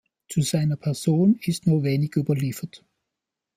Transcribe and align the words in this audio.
Zu 0.29 0.41
seiner 0.41 0.77
Person 0.77 1.37
ist 1.43 1.67
nur 1.67 1.83
wenig 1.83 2.15
überliefert. 2.15 2.83